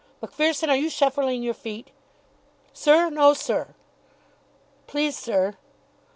[0.19, 1.91] Macpherson, are you shuffling your feet?"
[2.73, 3.75] "Sir, no, sir."
[4.87, 5.57] "Please, sir."